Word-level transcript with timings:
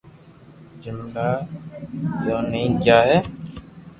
جملا 0.81 1.29
بو 2.21 2.35
ٺئي 2.49 2.63
گيا 2.83 2.97
ھي 3.07 3.17